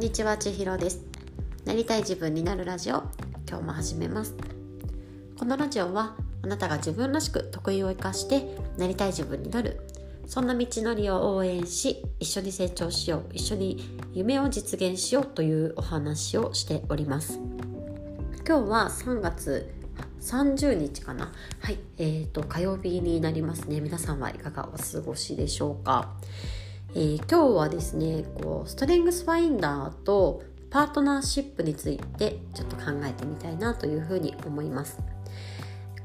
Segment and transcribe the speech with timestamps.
[0.00, 1.04] にちは千尋です。
[1.66, 3.02] なりたい自分になるラジオ
[3.46, 4.34] 今日も始めます。
[5.38, 9.78] このラジオはあなたが自分らしく得意を生かしてなりたい自分になる。
[10.26, 17.38] そんな道のりを応援し一緒に成長しよう一緒に夢を実現しようというお話をしております。
[18.48, 19.70] 今日は3月
[20.22, 21.30] 30日かな。
[21.60, 23.82] はいえーと火曜日になりますね。
[23.82, 26.14] 皆さんはいかがお過ごしでしょうか。
[26.92, 34.98] えー、今日はですねこうストレングスファインダーとパートナーシップについてちょっと考えてみたいなというふうに思います。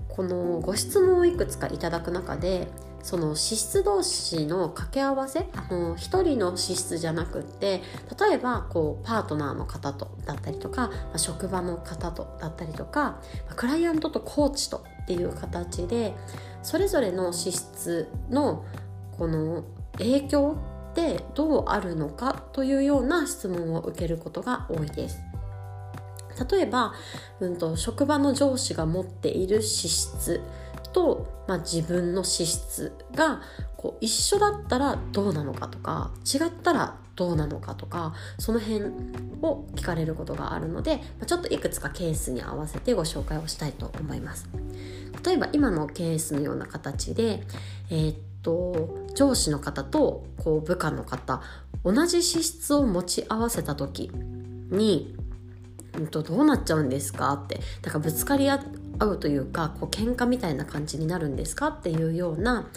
[0.09, 2.67] このご質問をいくつかいただく中で
[3.01, 7.81] その資質同士の掛け合わせあの一人の資質じゃなくって
[8.19, 13.19] 例えばこうパートナーの方とだったりとか、まあ、職場の方とだったりとか、ま
[13.51, 16.15] あ、クライアントとコーチとっていう形で
[16.63, 18.65] それぞれの資質の
[19.17, 19.65] この
[19.97, 20.57] 影響
[20.95, 25.19] ってどうあるのかというような質問を受けることが多いです。
[26.49, 26.93] 例えば、
[27.39, 30.41] うんと、職場の上司が持っている資質
[30.91, 33.41] と、まあ、自分の資質が
[33.77, 38.85] こう一緒だったらどうなのかとか違ったらどうなのかとかその辺
[39.41, 44.49] を聞かれることがあるので、ま、ちょっといくつかケースに合わせてご紹介をしたいと思います。
[45.25, 47.43] 例えば今のケースのような形で、
[47.89, 48.15] えー、
[48.45, 51.41] と上司の方とこう部下の方
[51.83, 54.11] 同じ資質を持ち合わせた時
[54.69, 55.15] に、
[55.97, 58.59] うんと、どうなっちゃうんですかってだからぶつかり合
[58.99, 61.67] うというかこう喧嘩みたいな感じになるんですか？
[61.69, 62.67] っていうような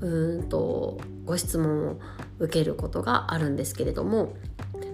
[0.00, 2.00] うんとご質問を
[2.38, 4.34] 受けることがあるんですけれども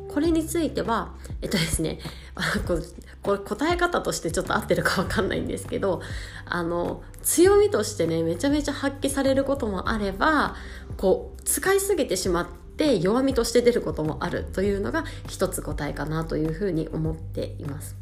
[0.08, 1.98] これについてはえっとですね
[3.27, 6.01] これ答え方としてちょっと合ってるか分かんないんですけど
[6.45, 10.55] あの強みとしてねめちゃめちゃ発揮されることもあれば
[10.97, 17.97] こう使いすぎてしまって弱みとして出ることもあるというのが一つ答えかなというふうに思っています。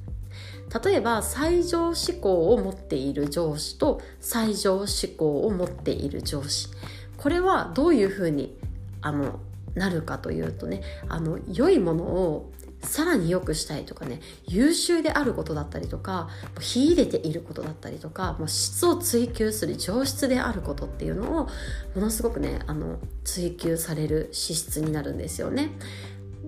[0.84, 6.68] 例えば最上志向を持っている上司と最上志向を持っている上司
[7.16, 8.56] これはどういうふうに
[9.00, 9.38] あの
[9.74, 12.50] なるかというとねあの良いものを
[12.84, 16.28] さらに良くしたいとかね優秀であることだったりとか
[16.60, 21.48] 秀でていることだったりとかもう質を追求する上質であることっていうのを
[21.94, 25.70] ものすごくねあの追求される資質になるんですよね。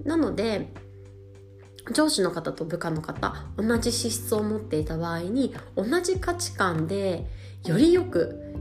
[0.04, 0.72] なので
[1.92, 7.26] 上司の方と部下の方同じ資質を持っていた場合に同じ価値観で
[7.64, 8.54] よりよく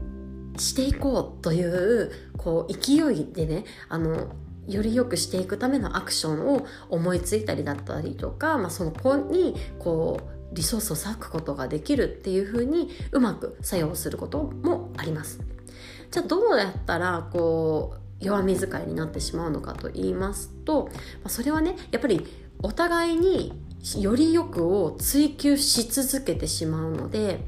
[0.58, 4.28] していこうというこう勢いでねあの
[4.68, 10.20] より良くしていくためのアクションを思いついたりだったりとか、まあ、その子にこ
[10.52, 15.40] うリソースを割くことができるっていうふうにうまく作用することもあります。
[16.10, 20.92] じゃあどうやったらこう弱み使いになってしまうのかと言いますと、ま
[21.24, 22.26] あ、それはねやっぱり
[22.62, 23.52] お互いに
[23.98, 27.40] よりよくを追求し続けてしまうので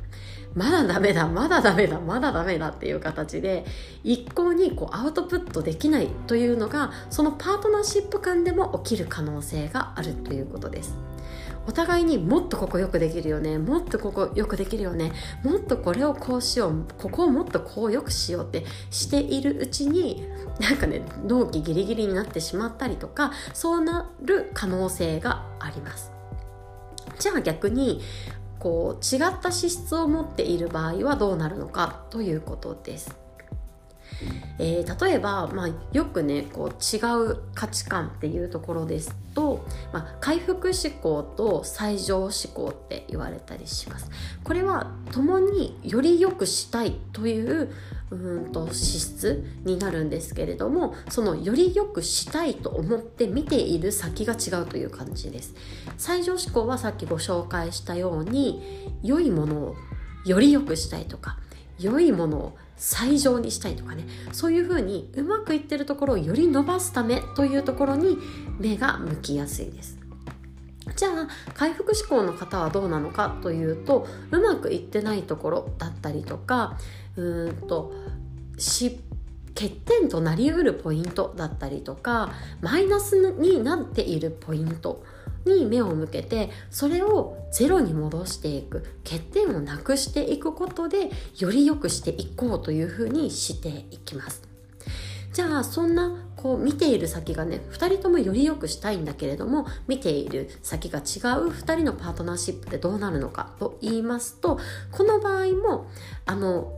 [0.54, 3.64] まだダメだまだダメだまだダメだっていう形で
[4.02, 10.96] 一向にこうアウトプットできないというのがそのパートナーシップ間でも起きる可能性があるということです。
[11.68, 15.12] お互いにもっとここよくできるよねもっとここよくできるよね
[15.44, 20.26] もっとこれをこうしようここをもっとこうよくしようってしているうちに
[20.60, 26.10] なんかね納期ギリギリになってしまったりとかそうなる可能性があります。
[27.18, 28.00] じゃあ逆に
[28.58, 33.16] こう違った資質を持っている場合はどうなるのかということです。
[34.58, 36.98] えー、例えば、まあ、よくねこう違
[37.30, 44.10] う価値観っていうところですと、まあ、回復思考と最上思考って言われたりします
[44.42, 47.70] これは共により良くしたいという
[48.10, 55.54] うんと資質になるんですけれどもそのより良くしたいと思って見ている先が違うという感じです。
[55.96, 59.76] 最上思考はさっきご紹介したように良いものを
[60.24, 61.38] より良くしたいとか
[61.78, 64.04] 良いものを最上にしたいとかね。
[64.32, 68.16] そういうふうにうまくいってるところをより伸ばすためというところに
[68.58, 69.98] 目が向きやすいです。
[70.96, 76.78] じゃあ回復志向の方はどうなのかというとうまくいってないところだったりとか
[77.18, 77.92] うんと
[78.56, 82.30] 欠点となりうるポイントだったりとか
[82.60, 85.02] マイナスになっているポイント
[85.44, 94.48] に目を向けてそれをゼロに戻していく欠点をなくしていくことでより良くしていこうというふうにしていきます。
[95.32, 101.02] じゃあそんなこう見ている先がね2人ともより良くしたいんだけれども見ている先が違
[101.38, 104.58] う2人のパートナーシップでどうなるのかと言いますと
[104.90, 105.86] この場合も
[106.26, 106.72] あの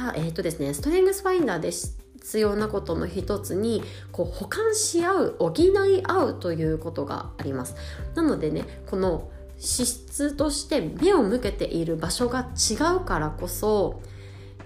[0.00, 3.82] パえ、ー、とですねストレングスファインダーで必要なことの一つに
[4.12, 7.74] こう補完し合う補い合うということがあります。
[8.14, 14.00] なのでねこの資質として目を向けている場所が違うからこそ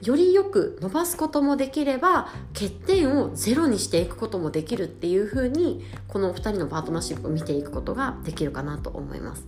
[0.02, 9.46] よりよく伸ばすこともできれば欠点をゼロにしていくこともできるっていう風にこの2人のパートナーシップを見ていくことができるかなと思います。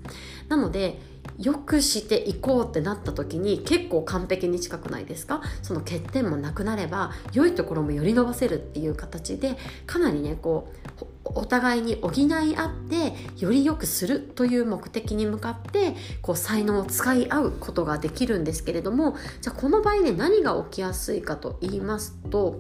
[0.48, 0.98] なので
[1.38, 5.42] よくしていこうってなった時に結構完璧に近くないですか？
[5.62, 9.56] その欠点もなくなれば良いところもより伸ばせるっていう形で
[9.86, 22.58] かなりねこうお互いに補い合ってより良くするという目的に向かってこう才能を使い合うことができるんですけれどもじゃあこの場合ね何が起きやすいかと言いますと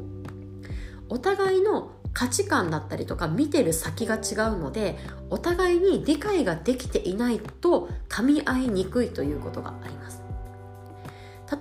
[1.08, 4.96] お互いの価値観だったりとか見てる先が違うので
[5.28, 10.22] お互いに理解ができていないと噛み合いにくいということがあります。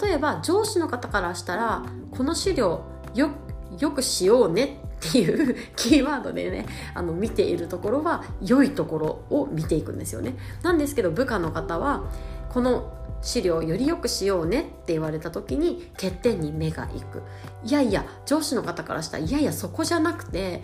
[0.01, 3.31] 例えば上司の方からしたらこの資料よ
[3.79, 9.07] よくしようねっていう キーワードでねあの見ているところは良いところ
[9.37, 10.37] を見ていくんですよね。
[10.63, 12.05] なんですけど部下の方は
[12.47, 12.93] この
[13.25, 17.23] 資料をより良くしようねって言われた時に欠点に目がいく。
[17.65, 20.63] いやいや上司の方からしたらいやいやそこじゃなくて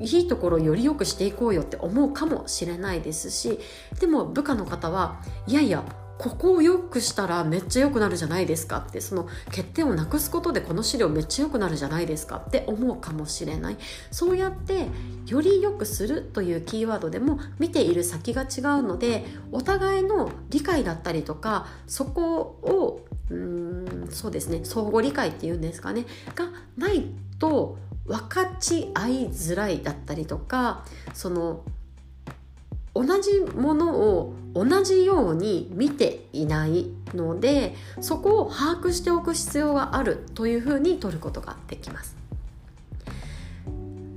[0.00, 3.58] いいところをより良くしていこうよって思うかもしれないですし
[4.00, 5.84] でも部下の方はいやいや
[6.18, 13.76] ここを良くしたらめっちゃ良くなるじゃないですかってその欠点をなくすことでこの資料めっちゃ良くなるじゃないですかって思うかもしれない。
[14.10, 14.88] そうやって
[15.26, 27.06] より良くするというキーワードでも見ている先が違うのでお互いの理解だったりとかそこをうんそうですね相互理解っていうんですかねがない
[27.38, 31.62] と分かち合いづらいだったりとかその
[32.94, 42.16] 同じものを同じように見ていないのでそこを把握しておく必要があるというふうに取ることができます。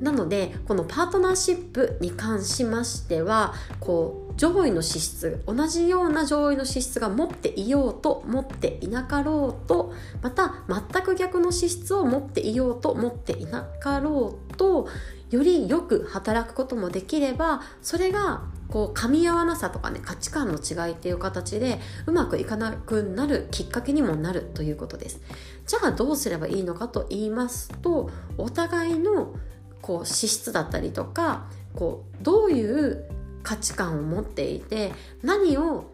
[0.02, 14.88] なのでこのパートナーシップに関しましてはこう上位の資質同じような上位の資質が持っていようと持っていなかろうとまた全く逆の資質を持っていようと持っていなかろうと
[15.30, 25.22] よりよく働くこともできればそれがこう噛み合わなさとかね価値観の違いっていう形でうまくいかなくなるきっかけにもなるということです。
[25.68, 29.36] じゃあどうすればいいのかと言いますとお互いの
[29.82, 31.46] こう資質だったりとか
[31.76, 33.06] こうどういう
[33.44, 34.92] 価値観を持っていて
[35.24, 35.90] 何を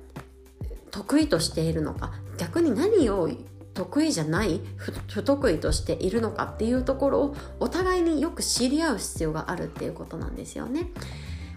[0.91, 3.29] 得意としているのか逆に何を
[3.73, 4.59] 得意じゃない
[5.07, 10.87] 不得意としているのかっていうところをお互いによく知り合う必要があるっていうことなんですよね。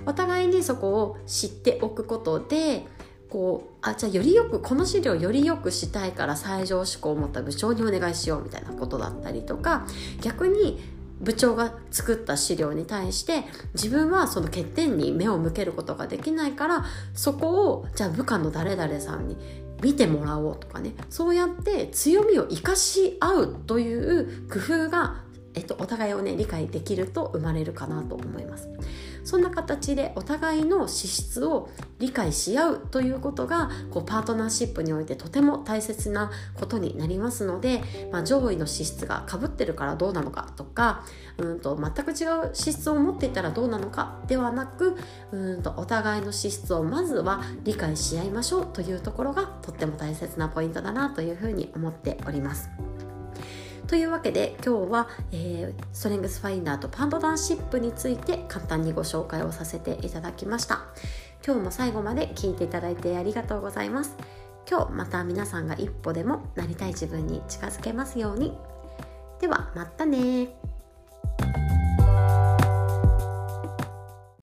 [0.07, 2.87] お互いにそこを知っておくことで
[3.31, 9.87] こうあじゃあよりよくこの資料よりよくしたいから最上志向を持った部長にお願いしようみたいなことだったりとか
[10.21, 10.83] 逆に
[11.21, 13.45] 部長が作った資料に対して
[13.75, 16.85] 自分はその欠点に目を向けることができないから
[17.15, 19.37] そこをじゃあ部下の誰々さんに
[19.83, 20.95] 見てもらおうとかね。
[21.09, 25.23] そうやって強みを生かし合うという工夫が、
[25.55, 28.69] えっと、お互いをね理解できると生まれるかなと思います。
[29.25, 31.69] そんな形でお互いの資質を
[31.99, 41.05] 理解し合うということがこうパートナーシップにおいてとても大切なことになりますので、まあ、上位の資質がかぶってるからどうなのかとか
[41.39, 44.97] うんと全く違う資質を持っていたらどうなのかではなく
[45.33, 52.90] うんとお互いの資質をまずは理解し合いましょうというところがとっても大切なポイントだなというふうに思っております。
[53.91, 60.83] というわけで今日は、えー、ストレングスファインダーとパンドダンシップについて簡単にご紹介をさせていただきました。
[61.45, 64.17] 今日も最後まで聞いていただいてありがとうございます。
[64.71, 68.57] 今日また皆さんが一歩でもなりたい自分に近づけますように。
[69.41, 70.55] ではまたね